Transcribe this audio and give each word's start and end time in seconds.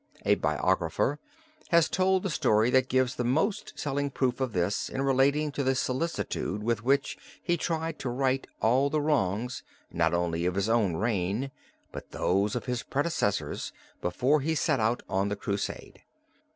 A 0.25 0.33
biographer 0.33 1.19
has 1.69 1.87
told 1.87 2.23
the 2.23 2.31
story 2.31 2.71
that 2.71 2.89
gives 2.89 3.13
the 3.15 3.23
most 3.23 3.77
telling 3.77 4.09
proof 4.09 4.41
of 4.41 4.51
this 4.51 4.89
in 4.89 5.03
relating 5.03 5.51
the 5.51 5.75
solicitude 5.75 6.63
with 6.63 6.83
which 6.83 7.19
he 7.43 7.55
tried 7.55 7.99
to 7.99 8.09
right 8.09 8.47
all 8.63 8.89
the 8.89 8.99
wrongs 8.99 9.61
not 9.91 10.11
only 10.15 10.47
of 10.47 10.55
his 10.55 10.69
own 10.69 10.95
reign, 10.95 11.51
but 11.91 12.05
of 12.05 12.09
those 12.13 12.55
of 12.55 12.65
his 12.65 12.81
predecessors, 12.81 13.71
before 14.01 14.41
he 14.41 14.55
set 14.55 14.79
out 14.79 15.03
on 15.07 15.29
the 15.29 15.35
Crusade. 15.35 16.01